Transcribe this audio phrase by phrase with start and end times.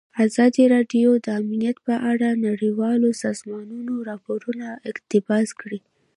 [0.25, 5.79] ازادي راډیو د امنیت په اړه د نړیوالو سازمانونو راپورونه اقتباس کړي.